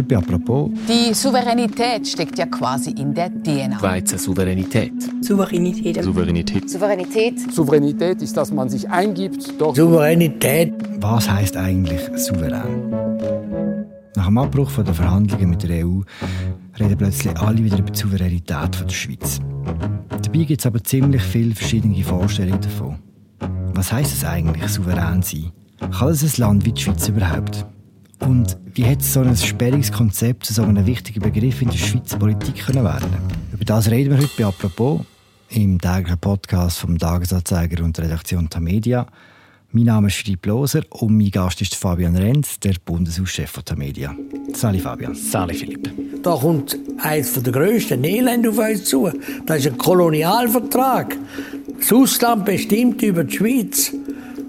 [0.00, 0.70] Heute apropos.
[0.88, 3.78] Die Souveränität steckt ja quasi in der DNA.
[3.78, 4.94] Schweizer Souveränität.
[5.20, 6.02] Souveränität.
[6.02, 6.70] Souveränität.
[6.70, 7.52] Souveränität.
[7.52, 9.60] Souveränität ist, dass man sich eingibt.
[9.60, 10.72] Doch Souveränität.
[11.00, 12.90] Was heißt eigentlich souverän?
[14.16, 16.00] Nach dem Abbruch der Verhandlungen mit der EU
[16.78, 19.38] reden plötzlich alle wieder über die Souveränität der Schweiz.
[20.08, 22.96] Dabei gibt es aber ziemlich viele verschiedene Vorstellungen davon.
[23.74, 25.52] Was heißt es eigentlich, souverän sein?
[25.90, 27.66] Kann es ein Land wie die Schweiz überhaupt?
[28.20, 32.18] Und wie hätte so ein sperriges Konzept zu so einem wichtigen Begriff in der Schweizer
[32.18, 33.08] Politik können werden
[33.52, 35.00] Über das reden wir heute bei «Apropos»
[35.48, 39.06] im täglichen Podcast vom Tagesanzeiger und der Redaktion Tamedia.
[39.72, 44.14] Mein Name ist Philipp Loser und mein Gast ist Fabian Renz, der Bundeshauschef von Tamedia.
[44.52, 45.14] Sali Fabian.
[45.14, 45.90] Sali Philipp.
[46.22, 49.10] Da kommt eines der grössten Elend auf uns zu.
[49.46, 51.16] Das ist ein Kolonialvertrag.
[51.78, 53.92] Das Ausland bestimmt über die Schweiz.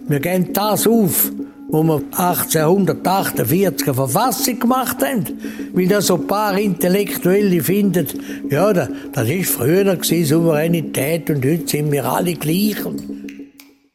[0.07, 1.31] Wir geben das auf,
[1.71, 5.25] wo wir 1848 eine Verfassung gemacht haben.
[5.73, 8.07] Weil da so ein paar Intellektuelle finden,
[8.49, 12.75] ja, das war früher gewesen, Souveränität und heute sind wir alle gleich.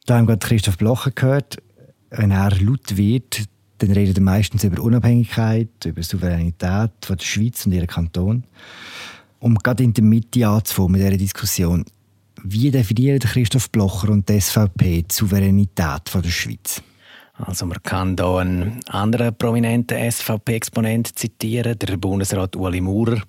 [0.07, 1.59] Da haben gerade Christoph Blocher gehört.
[2.11, 3.43] Wenn er laut wird,
[3.79, 8.45] dann redet er meistens über Unabhängigkeit, über Souveränität von der Schweiz und ihrem Kanton.
[9.39, 11.85] Um gerade in der Mitte anzufangen mit dieser Diskussion,
[12.43, 16.81] wie definieren Christoph Blocher und die SVP die Souveränität von der Schweiz?
[17.39, 23.21] Also man kann hier einen anderen prominenten SVP-Exponent zitieren, der Bundesrat Ueli Maurer.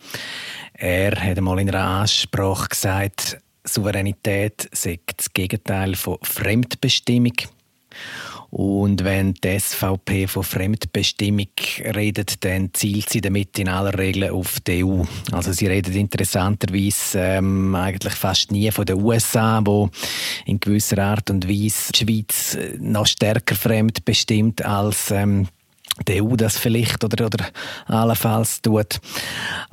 [0.74, 7.34] Er hat einmal in einer Ansprache gesagt, Souveränität sei das Gegenteil von Fremdbestimmung.
[8.50, 11.50] Und wenn die SVP von Fremdbestimmung
[11.84, 15.04] redet, dann zielt sie damit in aller Regel auf die EU.
[15.32, 19.90] Also sie redet interessanterweise ähm, eigentlich fast nie von den USA, wo
[20.46, 25.48] in gewisser Art und Weise die Schweiz noch stärker fremdbestimmt als ähm,
[26.08, 27.46] die EU das vielleicht oder, oder
[27.86, 29.00] allenfalls tut.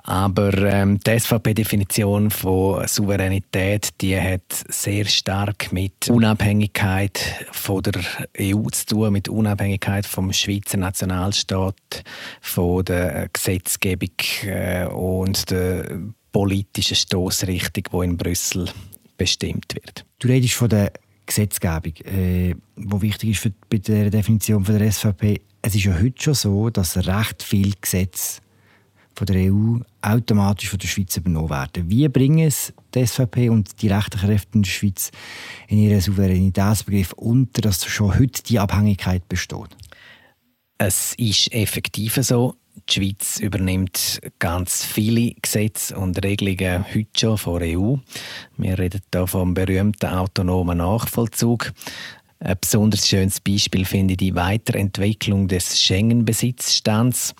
[0.04, 8.00] Aber ähm, die SVP-Definition von Souveränität, die hat sehr stark mit Unabhängigkeit von der
[8.40, 12.04] EU zu tun, mit Unabhängigkeit vom Schweizer Nationalstaat,
[12.40, 14.10] von der Gesetzgebung
[14.44, 15.98] äh, und der
[16.32, 18.68] politischen Stoßrichtung, die in Brüssel
[19.16, 20.04] bestimmt wird.
[20.18, 20.92] Du redest von der
[21.26, 25.98] Gesetzgebung, äh, wo wichtig ist für, bei der Definition von der SVP es ist ja
[25.98, 28.42] heute schon so, dass recht viele Gesetze
[29.14, 31.88] von der EU automatisch von der Schweiz übernommen werden.
[31.88, 35.10] Wie bringen es die SVP und die rechten Kräfte in der Schweiz
[35.68, 39.74] in ihren Souveränitätsbegriff unter, dass schon heute die Abhängigkeit besteht?
[40.76, 42.56] Es ist effektiv so.
[42.88, 47.96] Die Schweiz übernimmt ganz viele Gesetze und Regelungen heute schon von der EU.
[48.58, 51.72] Wir reden hier vom berühmten autonomen Nachvollzug.
[52.40, 57.34] Ein besonders schönes Beispiel finde ich die Weiterentwicklung des Schengen-Besitzstands.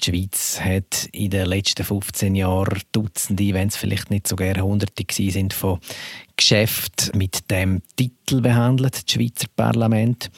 [0.00, 5.04] Die Schweiz hat in den letzten 15 Jahren Dutzende, wenn es vielleicht nicht sogar Hunderte
[5.10, 5.78] sind, von
[6.36, 10.30] Geschäften mit dem Titel behandelt, das Schweizer Parlament.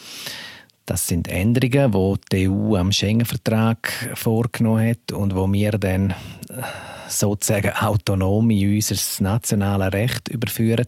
[0.86, 6.14] Das sind Änderungen, die die EU am Schengen-Vertrag vorgenommen hat und wo wir dann
[7.08, 10.86] sozusagen autonom in unser nationales Recht überführen.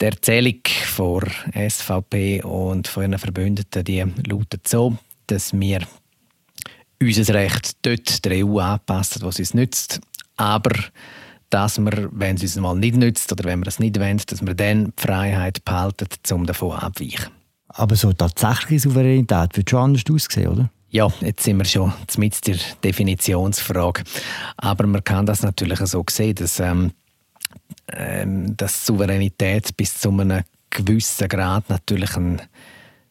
[0.00, 1.22] Die Erzählung von
[1.54, 5.80] SVP und von ihren Verbündeten die lautet so, dass wir
[7.00, 10.00] unser Recht dort der EU anpassen, was es uns nützt,
[10.36, 10.72] aber
[11.48, 14.44] dass wir, wenn es uns mal nicht nützt oder wenn wir es nicht wollen, dass
[14.44, 17.28] wir dann die Freiheit behalten, um davon abweichen.
[17.68, 20.70] Aber so tatsächliche Souveränität wird schon anders aussehen, oder?
[20.90, 24.04] Ja, jetzt sind wir schon mit der Definitionsfrage.
[24.56, 26.92] Aber man kann das natürlich so sehen, dass ähm,
[27.92, 32.42] ähm, dass Souveränität bis zu einem gewissen Grad natürlich ein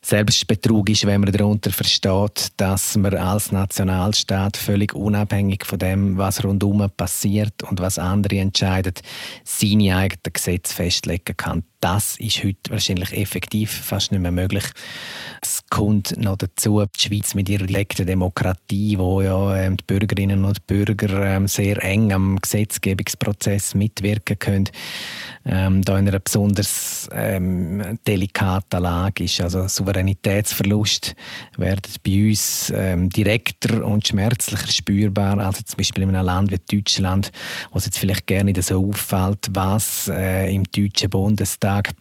[0.01, 6.43] Selbstbetrug ist, wenn man darunter versteht, dass man als Nationalstaat völlig unabhängig von dem, was
[6.43, 8.93] rundum passiert und was andere entscheiden,
[9.43, 14.63] seine eigenen Gesetze festlegen kann das ist heute wahrscheinlich effektiv fast nicht mehr möglich.
[15.39, 20.45] Es kommt noch dazu, die Schweiz mit ihrer direkten Demokratie, wo ja ähm, die Bürgerinnen
[20.45, 24.69] und Bürger ähm, sehr eng am Gesetzgebungsprozess mitwirken können,
[25.45, 29.41] ähm, da in einer besonders ähm, delikaten Lage ist.
[29.41, 31.15] Also Souveränitätsverlust
[31.57, 36.77] werden bei uns ähm, direkter und schmerzlicher spürbar als zum Beispiel in einem Land wie
[36.77, 37.31] Deutschland,
[37.71, 41.95] wo es jetzt vielleicht gerne so auffällt, was äh, im deutschen Bundestag Vertrag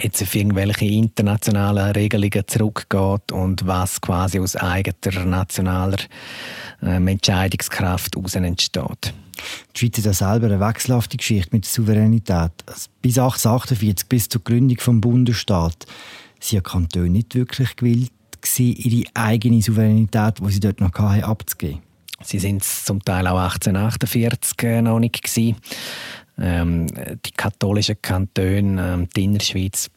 [0.00, 5.98] jetzt auf irgendwelche internationalen Regelungen zurückgeht und was quasi aus eigener nationaler
[6.82, 9.12] ähm, Entscheidungskraft heraus entsteht.
[9.74, 12.52] Die Schweiz hat ja selber eine wechselhafte Geschichte mit der Souveränität.
[12.66, 15.86] Also bis 1848, bis zur Gründung des Bundesstaats,
[16.38, 18.12] sind ja Kantone nicht wirklich gewillt,
[18.58, 21.82] ihre eigene Souveränität, die sie dort noch hatten, abzugeben.
[22.22, 25.56] Sie sind zum Teil auch 1848 äh, noch nicht gewesen.
[26.38, 29.90] Ähm, die katholischen Kantone, ähm, die Innerschweiz,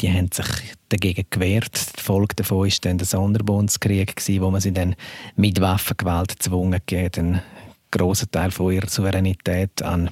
[0.00, 0.46] die haben sich
[0.88, 1.98] dagegen gewehrt.
[1.98, 4.94] Die Folge davon war dann der Sonderbundskrieg, wo man sie dann
[5.36, 7.42] mit Waffengewalt gezwungen hat, einen
[7.90, 10.10] grossen Teil von ihrer Souveränität an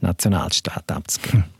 [0.00, 1.44] Nationalstaat abzugeben.
[1.44, 1.50] Hm.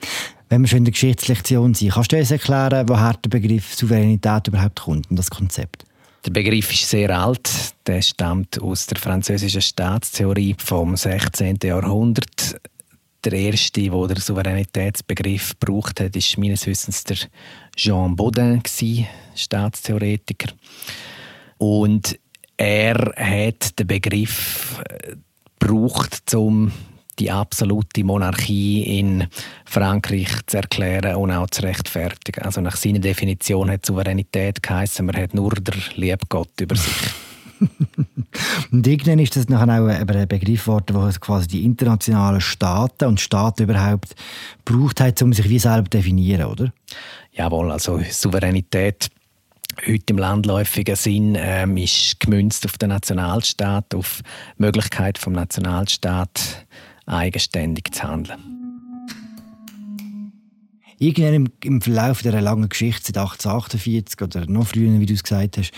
[0.48, 4.48] Wenn wir schon in der Geschichtslektion sind, kannst du uns erklären, woher der Begriff Souveränität
[4.48, 5.84] überhaupt kommt und das Konzept?
[6.26, 7.50] Der Begriff ist sehr alt.
[7.86, 11.58] Der stammt aus der französischen Staatstheorie vom 16.
[11.62, 12.60] Jahrhundert.
[13.24, 17.18] Der erste, der den Souveränitätsbegriff gebraucht hat, ist meines Wissens der
[17.76, 18.62] Jean Baudin,
[19.34, 20.52] Staatstheoretiker.
[21.58, 22.18] Und
[22.56, 25.16] er hat den Begriff äh,
[25.58, 26.72] gebraucht, um
[27.18, 29.28] die absolute Monarchie in
[29.64, 32.42] Frankreich zu erklären und auch zu rechtfertigen.
[32.42, 36.92] Also nach seiner Definition hat Souveränität geheißen, man hat nur der liebe Gott über sich.
[38.72, 43.20] und irgendwann ist das nachher auch ein Begriff geworden, wo quasi die internationalen Staaten und
[43.20, 44.14] Staaten überhaupt
[44.64, 46.72] braucht hat, um sich wie selber zu definieren, oder?
[47.32, 49.10] Jawohl, also Souveränität
[49.86, 54.20] heute im landläufigen Sinn ähm, ist gemünzt auf den Nationalstaat, auf
[54.58, 56.66] die Möglichkeit vom Nationalstaat
[57.06, 58.38] eigenständig zu handeln.
[60.98, 65.24] Irgendwann im, im Verlauf dieser langen Geschichte, seit 1848 oder noch früher, wie du es
[65.24, 65.72] gesagt hast,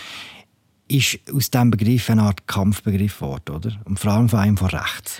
[0.87, 3.71] ist aus diesem Begriff eine Art Kampfbegriff geworden, oder?
[3.85, 5.19] Und vor allem von einem von rechts.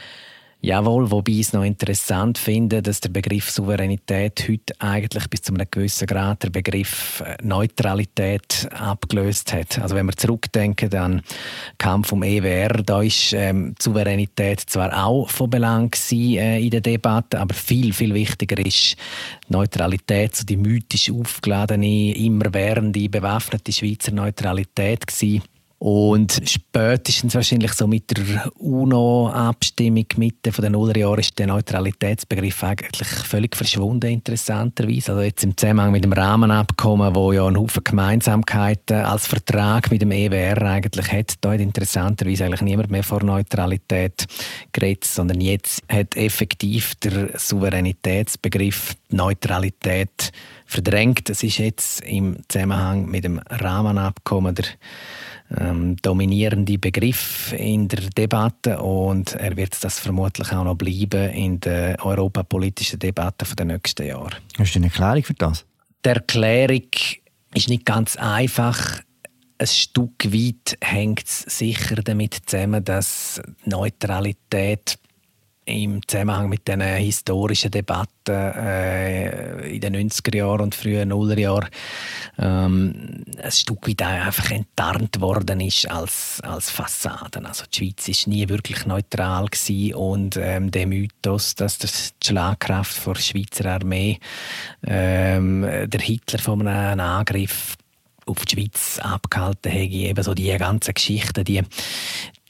[0.65, 5.53] Jawohl, wobei ich es noch interessant finde, dass der Begriff Souveränität heute eigentlich bis zu
[5.53, 9.77] einem gewissen Grad der Begriff äh, Neutralität abgelöst hat.
[9.77, 11.21] Also wenn wir zurückdenken an den
[11.77, 16.81] Kampf um EWR, da ist ähm, Souveränität zwar auch von Belang gewesen, äh, in der
[16.81, 18.95] Debatte, aber viel, viel wichtiger ist
[19.50, 25.44] Neutralität, so die mythisch aufgeladene, immerwährende, bewaffnete Schweizer Neutralität gewesen
[25.85, 33.55] und spätestens wahrscheinlich so mit der UNO-Abstimmung Mitte der Nullerjahre ist der Neutralitätsbegriff eigentlich völlig
[33.55, 35.11] verschwunden, interessanterweise.
[35.11, 40.01] Also jetzt im Zusammenhang mit dem Rahmenabkommen, wo ja ein Haufen Gemeinsamkeiten als Vertrag mit
[40.01, 44.25] dem EWR eigentlich hat, da hat interessanterweise eigentlich niemand mehr vor Neutralität
[44.71, 50.31] geredet, sondern jetzt hat effektiv der Souveränitätsbegriff Neutralität
[50.65, 51.29] verdrängt.
[51.29, 54.65] Das ist jetzt im Zusammenhang mit dem Rahmenabkommen der
[55.57, 61.59] ähm, dominierende Begriff in der Debatte und er wird das vermutlich auch noch bleiben in
[61.59, 64.38] der europapolitischen Debatte der nächsten Jahre.
[64.57, 65.65] Hast du eine Erklärung für das?
[66.03, 66.89] Die Erklärung
[67.53, 69.01] ist nicht ganz einfach.
[69.57, 74.97] Ein Stück weit hängt es sicher damit zusammen, dass Neutralität
[75.65, 81.69] im Zusammenhang mit den historischen Debatten äh, in den 90er Jahren und frühen Nullerjahren
[82.38, 87.45] ähm, ein Stück weit einfach enttarnt worden ist als, als Fassaden.
[87.45, 91.88] Also die Schweiz ist nie wirklich neutral gewesen und ähm, der Mythos, dass die
[92.23, 94.19] Schlagkraft der Schweizer Armee
[94.85, 97.75] ähm, der Hitler von einem Angriff
[98.27, 101.61] auf die Schweiz abgehalten hätte, eben so die ganzen Geschichten, die,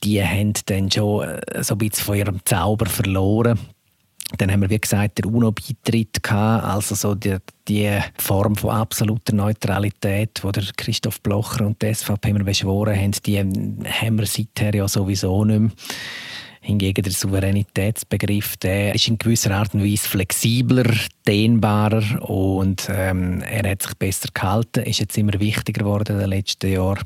[0.06, 3.60] die haben dann schon äh, so ein bisschen von ihrem Zauber verloren.
[4.38, 7.38] Dann haben wir, wie gesagt, den UNO-Beitritt also so die,
[7.68, 13.12] die Form von absoluter Neutralität, die der Christoph Blocher und die SVP immer beschworen haben,
[13.26, 15.72] die haben wir seither ja sowieso nicht mehr.
[16.66, 20.92] Hingegen der Souveränitätsbegriff, der ist in gewisser Art und Weise flexibler,
[21.28, 26.30] dehnbarer und ähm, er hat sich besser gehalten, ist jetzt immer wichtiger geworden in den
[26.32, 27.04] letzten Jahren.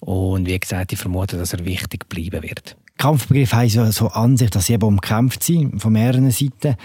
[0.00, 2.76] Und wie gesagt, ich vermute, dass er wichtig bleiben wird.
[2.98, 6.76] Kampfbegriff heisst ja so an sich, dass sie eben umkämpft sind, von mehreren Seiten.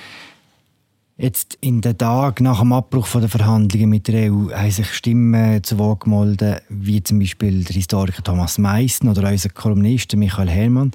[1.18, 5.62] Jetzt in den Tagen nach dem Abbruch der Verhandlungen mit der EU haben sich Stimmen
[5.62, 10.92] zu Wort gemeldet, wie zum Beispiel der Historiker Thomas Meissen oder unser Kolumnist Michael Herrmann.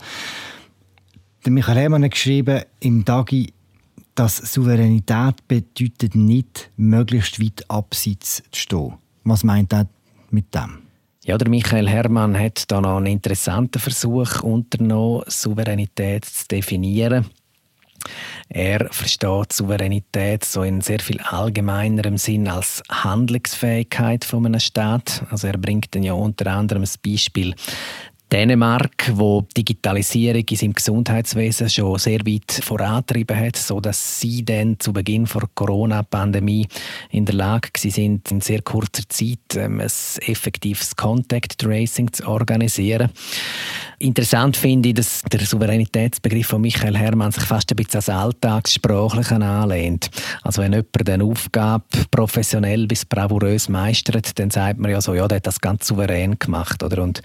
[1.44, 3.52] Der Michael Herrmann hat geschrieben im Tagi,
[4.14, 8.94] dass Souveränität bedeutet nicht, möglichst weit abseits zu stehen.
[9.24, 9.88] Was meint er
[10.30, 10.82] mit dem?
[11.24, 17.26] Ja, der Michael Herrmann hat da noch einen interessanten Versuch unternommen, Souveränität zu definieren.
[18.48, 25.24] Er versteht Souveränität so in sehr viel allgemeinerem Sinn als Handlungsfähigkeit von einem Staat.
[25.30, 27.54] Also er bringt dann ja unter anderem das Beispiel
[28.32, 34.80] Dänemark, wo Digitalisierung in seinem Gesundheitswesen schon sehr weit vorantrieben hat, so dass sie dann
[34.80, 36.66] zu Beginn der Corona-Pandemie
[37.10, 39.90] in der Lage sind, in sehr kurzer Zeit ähm, ein
[40.26, 43.10] effektives Contact Tracing zu organisieren.
[43.98, 49.42] Interessant finde ich, dass der Souveränitätsbegriff von Michael Hermann sich fast ein bisschen als Alltagssprachlichen
[49.42, 50.10] anlehnt.
[50.42, 55.28] Also wenn jemand eine Aufgabe professionell bis bravourös meistert, dann sagt man ja so, ja,
[55.28, 56.82] der hat das ganz souverän gemacht.
[56.82, 57.02] Oder?
[57.02, 57.22] Und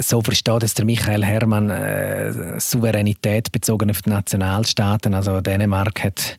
[0.00, 5.14] so versteht es der Michael Hermann äh, Souveränität bezogen auf die Nationalstaaten.
[5.14, 6.38] Also Dänemark hat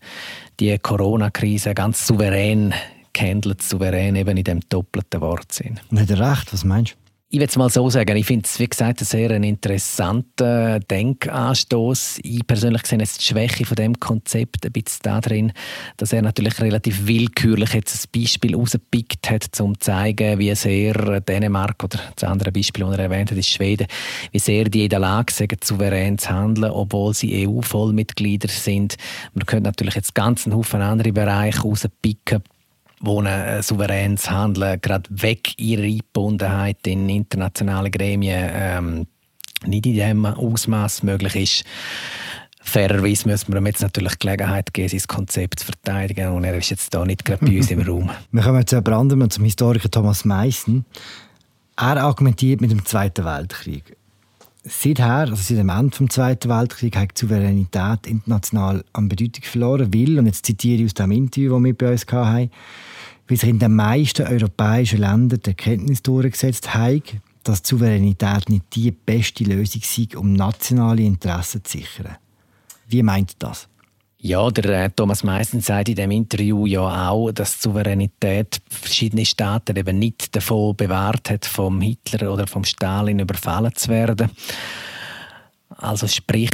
[0.60, 2.74] die Corona-Krise ganz souverän
[3.14, 5.80] gehandelt, souverän eben in dem doppelten Wortsinn.
[5.92, 6.52] Er recht?
[6.52, 7.05] Was meinst du?
[7.28, 12.20] Ich würde es mal so sagen, ich finde es, wie gesagt, ein sehr interessanter Denkanstoß.
[12.22, 15.52] Ich persönlich sehe jetzt die Schwäche von dem Konzept ein bisschen darin,
[15.98, 21.20] dass er natürlich relativ willkürlich jetzt ein Beispiel rausgepickt hat, um zu zeigen, wie sehr
[21.20, 23.88] Dänemark oder das andere Beispiel, das er erwähnt hat, ist Schweden,
[24.32, 28.98] wie sehr die in der Lage sind, souverän zu handeln, obwohl sie EU-Vollmitglieder sind.
[29.34, 32.44] Man könnte natürlich jetzt ganz einen Haufen andere Bereiche rauspicken,
[33.00, 39.08] wo ein äh, souveränes Handeln gerade weg ihre Eingebundenheit in internationale Gremien ähm,
[39.66, 41.64] nicht in diesem Ausmaß möglich ist.
[42.62, 46.30] Fairerweise müssen wir ihm jetzt natürlich Gelegenheit geben, sein Konzept zu verteidigen.
[46.30, 48.10] Und er ist jetzt da nicht gerade bei uns im Raum.
[48.32, 50.84] Wir kommen zu jemand anderem, zum Historiker Thomas Meissen.
[51.78, 53.96] Er argumentiert mit dem Zweiten Weltkrieg.
[54.68, 59.94] Seither, also seit dem Ende des Zweiten Weltkriegs, hat die Souveränität international an Bedeutung verloren,
[59.94, 62.50] weil, und jetzt zitiere ich aus dem Interview, das wir bei uns hatten,
[63.28, 67.04] weil sich in den meisten europäischen Ländern die Erkenntnis durchgesetzt hat,
[67.44, 72.18] dass die Souveränität nicht die beste Lösung sei, um nationale Interessen zu sichern.
[72.88, 73.68] Wie meint das?
[74.26, 79.24] Ja, der äh, Thomas Meissen sagt in dem Interview ja auch, dass die Souveränität verschiedene
[79.24, 84.32] Staaten eben nicht davon bewahrt hat, vom Hitler oder vom Stalin überfallen zu werden.
[85.70, 86.50] Also sprich,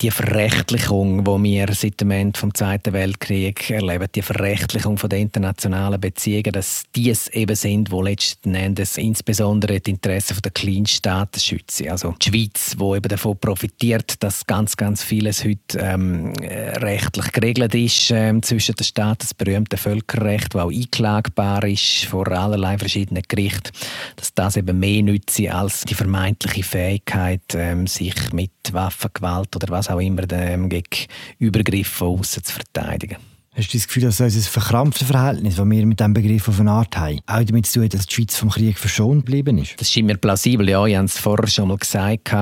[0.00, 6.00] die Verrechtlichung, die wir seit dem Ende des Zweiten Weltkriegs erleben, die Verrechtlichung der internationalen
[6.00, 11.90] Beziehungen, dass die es eben sind, die letzten Endes insbesondere die Interessen der Kleinstaaten schützen.
[11.90, 17.74] Also die Schweiz, die eben davon profitiert, dass ganz, ganz vieles heute ähm, rechtlich geregelt
[17.74, 23.22] ist ähm, zwischen den Staaten, das berühmte Völkerrecht, das auch einklagbar ist vor allerlei verschiedenen
[23.26, 23.72] Gerichten,
[24.16, 29.88] dass das eben mehr nütze als die vermeintliche Fähigkeit, ähm, sich mit Waffengewalt oder was
[29.88, 31.06] auch immer ähm, gegen
[31.38, 33.16] Übergriffe von außen zu verteidigen.
[33.54, 36.70] Hast du das Gefühl, dass unser verkrampftes Verhältnis, das wir mit diesem Begriff auf eine
[36.70, 39.78] Art haben, auch damit zu tun dass die Schweiz vom Krieg verschont geblieben ist?
[39.78, 40.86] Das scheint mir plausibel, ja.
[40.86, 42.34] Ich habe es vorher schon mal gesagt.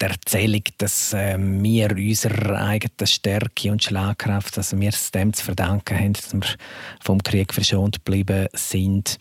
[0.00, 5.44] Die Erzählung, dass äh, wir unserer eigenen Stärke und Schlagkraft, dass wir es dem zu
[5.44, 6.42] verdanken haben, dass wir
[7.02, 9.18] vom Krieg verschont geblieben sind,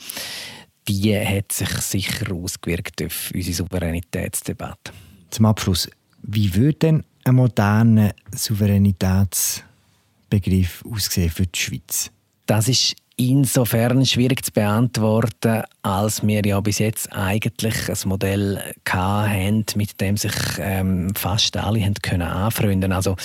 [0.87, 4.91] die hat sich sicher ausgewirkt auf unsere Souveränitätsdebatte.
[5.29, 5.89] Zum Abschluss,
[6.27, 12.11] wie würde denn ein moderner Souveränitätsbegriff aussehen für die Schweiz?
[12.45, 19.65] Das ist insofern schwierig zu beantworten, als wir ja bis jetzt eigentlich ein Modell haben,
[19.75, 22.91] mit dem sich ähm, fast alle haben können anfreunden.
[22.91, 23.15] Also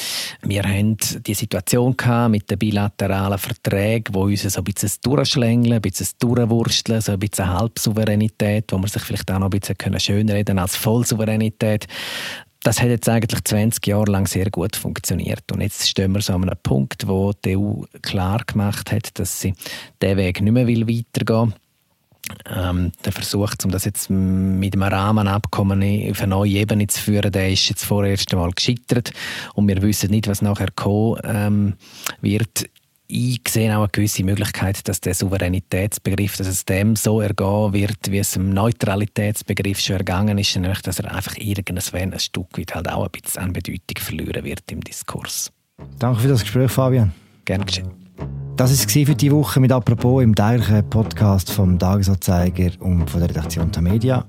[0.43, 1.97] wir haben die Situation
[2.29, 7.19] mit den bilateralen Verträgen, wo uns so ein bisschen durchschlängeln, ein bisschen durchwursteln, so ein
[7.19, 11.89] bisschen Halbsouveränität, wo man sich vielleicht auch noch ein bisschen schönreden als Vollsouveränität
[12.63, 15.51] das hat jetzt eigentlich 20 Jahre lang sehr gut funktioniert.
[15.51, 19.41] Und jetzt stehen wir so an einem Punkt, wo die EU klar gemacht hat, dass
[19.41, 19.55] sie
[20.03, 21.55] diesen Weg nicht mehr weitergehen will.
[22.47, 27.33] Ähm, der Versuch, um das jetzt mit einem Rahmenabkommen auf eine neue Ebene zu führen,
[27.33, 29.13] der ist jetzt vorerst einmal gescheitert
[29.55, 31.75] und wir wissen nicht, was nachher kommen ähm,
[32.21, 32.67] wird
[33.11, 38.11] ich sehe auch eine gewisse Möglichkeit, dass der Souveränitätsbegriff, dass es dem so ergehen wird,
[38.11, 42.75] wie es im Neutralitätsbegriff schon ergangen ist, nämlich dass er einfach irgendwann ein Stück weit
[42.75, 45.51] halt auch ein bisschen an Bedeutung verlieren wird im Diskurs.
[45.99, 47.13] Danke für das Gespräch, Fabian.
[47.45, 47.91] Gerne geschehen.
[48.57, 53.21] Das war es für diese Woche mit «Apropos» im täglichen Podcast vom Tagesanzeiger und von
[53.21, 54.25] der Redaktion der Media.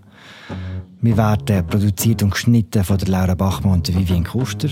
[1.02, 4.70] Wir werden produziert und geschnitten von der Laura Bachmann und der Vivian Kuster.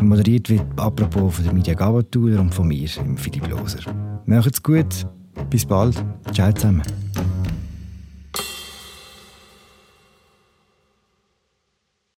[0.00, 3.80] Moderiert wird apropos von der Media Gabatuller und von mir, Philipp Loser.
[4.26, 5.06] Macht's gut,
[5.50, 6.02] bis bald,
[6.32, 6.82] ciao zusammen.